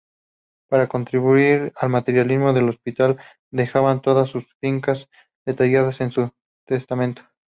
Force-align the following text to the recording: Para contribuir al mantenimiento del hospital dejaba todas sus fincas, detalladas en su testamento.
Para 0.67 0.87
contribuir 0.87 1.73
al 1.75 1.89
mantenimiento 1.91 2.53
del 2.53 2.69
hospital 2.69 3.19
dejaba 3.51 4.01
todas 4.01 4.29
sus 4.29 4.45
fincas, 4.59 5.07
detalladas 5.45 6.01
en 6.01 6.11
su 6.11 6.31
testamento. 6.65 7.21